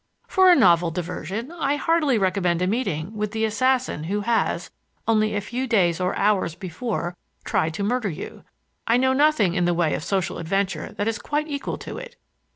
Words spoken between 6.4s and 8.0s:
before, tried to